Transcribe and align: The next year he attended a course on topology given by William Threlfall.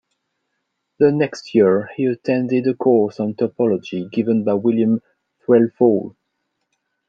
The 0.97 1.11
next 1.11 1.53
year 1.53 1.91
he 1.95 2.05
attended 2.05 2.65
a 2.65 2.73
course 2.73 3.19
on 3.19 3.35
topology 3.35 4.09
given 4.11 4.43
by 4.43 4.55
William 4.55 5.03
Threlfall. 5.45 6.15